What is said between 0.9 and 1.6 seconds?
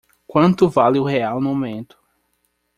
o real no